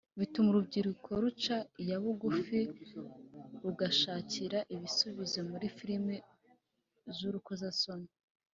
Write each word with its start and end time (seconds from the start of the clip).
bituma 0.19 0.47
urubyiruko 0.51 1.09
ruca 1.23 1.57
iya 1.81 1.97
bugufi 2.03 2.59
rugashakira 3.63 4.59
ibisubizo 4.75 5.39
muri 5.49 5.67
filimi 5.77 6.15
z’urukozasoni 7.17 8.09